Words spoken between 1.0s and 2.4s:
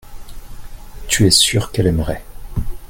tu es sûr qu'elle aimerait.